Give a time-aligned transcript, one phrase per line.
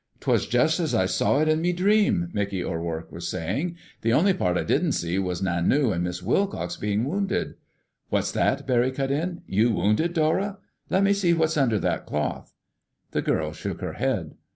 [0.21, 3.77] "'Twas just as I saw it in me dream," Mickey Rourke was saying.
[4.01, 7.53] "The only part I didn't see was Nanu and Miss Wilcox bein' wounded—"
[8.09, 9.43] "What's that?" Barry cut in.
[9.45, 10.57] "You wounded, Dora?
[10.89, 12.51] Let me see what's under that cloth!"
[13.11, 14.33] The girl shook her head.